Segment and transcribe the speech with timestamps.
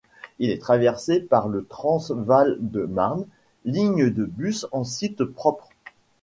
[0.39, 3.27] Il est traversé par le Trans-Val-de-Marne,
[3.65, 5.69] ligne de bus en site propre.